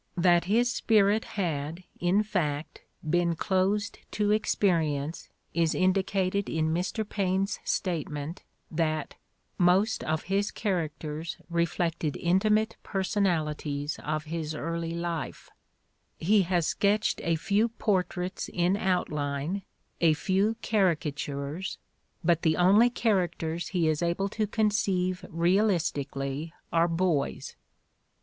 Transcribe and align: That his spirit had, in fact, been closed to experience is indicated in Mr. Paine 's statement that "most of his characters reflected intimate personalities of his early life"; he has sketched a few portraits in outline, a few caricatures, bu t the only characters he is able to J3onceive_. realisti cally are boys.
That 0.17 0.45
his 0.45 0.73
spirit 0.73 1.25
had, 1.37 1.83
in 1.99 2.23
fact, 2.23 2.81
been 3.07 3.35
closed 3.35 3.99
to 4.13 4.31
experience 4.31 5.29
is 5.53 5.75
indicated 5.75 6.49
in 6.49 6.73
Mr. 6.73 7.07
Paine 7.07 7.45
's 7.45 7.59
statement 7.63 8.41
that 8.71 9.13
"most 9.59 10.03
of 10.03 10.23
his 10.23 10.49
characters 10.49 11.37
reflected 11.51 12.17
intimate 12.17 12.77
personalities 12.81 13.99
of 14.03 14.23
his 14.23 14.55
early 14.55 14.95
life"; 14.95 15.51
he 16.17 16.41
has 16.49 16.65
sketched 16.65 17.21
a 17.23 17.35
few 17.35 17.67
portraits 17.69 18.49
in 18.51 18.75
outline, 18.77 19.61
a 20.01 20.13
few 20.15 20.55
caricatures, 20.63 21.77
bu 22.25 22.33
t 22.33 22.39
the 22.41 22.57
only 22.57 22.89
characters 22.89 23.67
he 23.67 23.87
is 23.87 24.01
able 24.01 24.29
to 24.29 24.47
J3onceive_. 24.47 25.27
realisti 25.29 26.05
cally 26.09 26.53
are 26.73 26.87
boys. 26.87 27.55